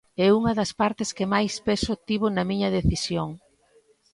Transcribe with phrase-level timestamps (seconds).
[0.25, 3.29] É unha das partes que máis peso tivo na miña decisión.